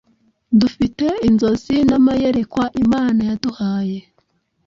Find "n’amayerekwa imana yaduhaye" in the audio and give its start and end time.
1.89-3.99